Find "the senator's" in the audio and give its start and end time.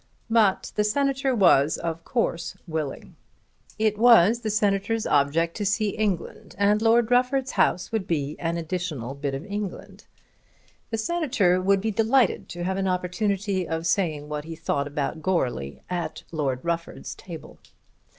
4.39-5.05